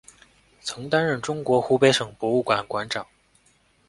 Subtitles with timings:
[0.63, 3.05] 曾担任中国湖北省博物馆馆长。